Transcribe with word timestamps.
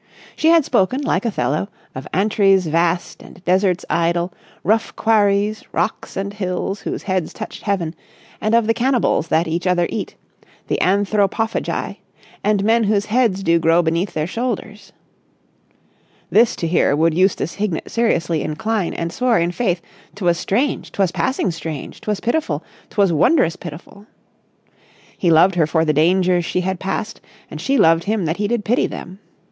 She 0.35 0.47
had 0.47 0.65
spoken, 0.65 1.01
like 1.01 1.25
Othello, 1.25 1.67
of 1.93 2.07
antres 2.11 2.65
vast 2.65 3.21
and 3.21 3.45
deserts 3.45 3.85
idle, 3.87 4.33
rough 4.63 4.95
quarries, 4.95 5.63
rocks 5.73 6.17
and 6.17 6.33
hills 6.33 6.81
whose 6.81 7.03
heads 7.03 7.33
touched 7.33 7.61
heaven, 7.61 7.93
and 8.41 8.55
of 8.55 8.65
the 8.65 8.73
cannibals 8.73 9.27
that 9.27 9.47
each 9.47 9.67
other 9.67 9.85
eat, 9.91 10.15
the 10.69 10.79
Anthropophagi, 10.81 11.97
and 12.43 12.63
men 12.63 12.85
whose 12.85 13.05
heads 13.05 13.43
do 13.43 13.59
grow 13.59 13.83
beneath 13.83 14.15
their 14.15 14.25
shoulders. 14.25 14.91
This 16.31 16.55
to 16.55 16.67
hear 16.67 16.95
would 16.95 17.13
Eustace 17.13 17.53
Hignett 17.53 17.91
seriously 17.91 18.41
incline, 18.41 18.95
and 18.95 19.13
swore, 19.13 19.37
in 19.37 19.51
faith, 19.51 19.83
'twas 20.15 20.39
strange, 20.39 20.91
'twas 20.91 21.11
passing 21.11 21.51
strange, 21.51 22.01
'twas 22.01 22.19
pitiful, 22.19 22.63
'twas 22.89 23.13
wondrous 23.13 23.55
pitiful. 23.55 24.07
He 25.15 25.29
loved 25.29 25.53
her 25.53 25.67
for 25.67 25.85
the 25.85 25.93
dangers 25.93 26.43
she 26.43 26.61
had 26.61 26.79
passed, 26.79 27.21
and 27.51 27.61
she 27.61 27.77
loved 27.77 28.05
him 28.05 28.25
that 28.25 28.37
he 28.37 28.47
did 28.47 28.65
pity 28.65 28.87
them. 28.87 29.19